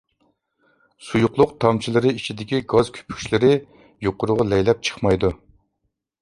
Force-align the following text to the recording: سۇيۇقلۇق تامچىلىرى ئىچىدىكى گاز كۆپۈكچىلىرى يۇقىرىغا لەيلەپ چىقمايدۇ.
سۇيۇقلۇق 1.09 1.51
تامچىلىرى 1.65 2.13
ئىچىدىكى 2.19 2.61
گاز 2.73 2.89
كۆپۈكچىلىرى 2.97 3.53
يۇقىرىغا 4.07 4.49
لەيلەپ 4.55 4.83
چىقمايدۇ. 4.91 5.33